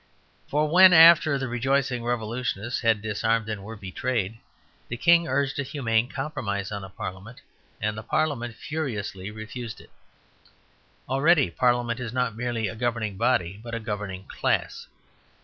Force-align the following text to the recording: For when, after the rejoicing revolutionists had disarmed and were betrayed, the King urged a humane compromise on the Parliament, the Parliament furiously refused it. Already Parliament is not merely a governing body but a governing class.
For 0.47 0.67
when, 0.67 0.93
after 0.93 1.37
the 1.37 1.47
rejoicing 1.47 2.03
revolutionists 2.03 2.79
had 2.81 3.03
disarmed 3.03 3.47
and 3.49 3.63
were 3.63 3.75
betrayed, 3.75 4.39
the 4.87 4.97
King 4.97 5.27
urged 5.27 5.59
a 5.59 5.63
humane 5.63 6.09
compromise 6.09 6.71
on 6.71 6.81
the 6.81 6.89
Parliament, 6.89 7.39
the 7.79 8.01
Parliament 8.01 8.55
furiously 8.55 9.29
refused 9.29 9.79
it. 9.79 9.91
Already 11.07 11.51
Parliament 11.51 11.99
is 11.99 12.13
not 12.13 12.35
merely 12.35 12.67
a 12.67 12.73
governing 12.75 13.15
body 13.15 13.59
but 13.61 13.75
a 13.75 13.79
governing 13.79 14.23
class. 14.23 14.87